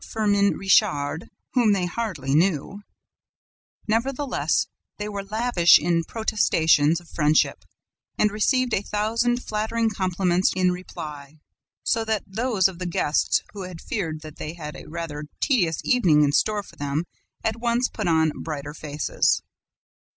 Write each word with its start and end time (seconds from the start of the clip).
Firmin 0.03 0.57
Richard, 0.57 1.29
whom 1.53 1.73
they 1.73 1.85
hardly 1.85 2.33
knew; 2.33 2.81
nevertheless, 3.87 4.65
they 4.97 5.07
were 5.07 5.23
lavish 5.23 5.77
in 5.77 6.03
protestations 6.05 6.99
of 6.99 7.07
friendship 7.07 7.65
and 8.17 8.31
received 8.31 8.73
a 8.73 8.81
thousand 8.81 9.43
flattering 9.43 9.91
compliments 9.91 10.51
in 10.55 10.71
reply, 10.71 11.37
so 11.83 12.03
that 12.03 12.23
those 12.25 12.67
of 12.67 12.79
the 12.79 12.87
guests 12.87 13.43
who 13.53 13.61
had 13.61 13.79
feared 13.79 14.21
that 14.21 14.37
they 14.37 14.53
had 14.55 14.75
a 14.75 14.89
rather 14.89 15.25
tedious 15.39 15.77
evening 15.83 16.23
in 16.23 16.31
store 16.31 16.63
for 16.63 16.77
them 16.77 17.03
at 17.43 17.57
once 17.59 17.87
put 17.87 18.07
on 18.07 18.31
brighter 18.41 18.73
faces. 18.73 19.43